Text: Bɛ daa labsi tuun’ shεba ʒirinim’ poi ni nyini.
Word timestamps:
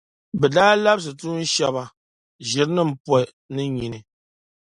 Bɛ 0.39 0.47
daa 0.55 0.73
labsi 0.83 1.11
tuun’ 1.19 1.41
shεba 1.53 1.83
ʒirinim’ 2.47 2.89
poi 3.05 3.23
ni 3.53 3.63
nyini. 3.75 3.99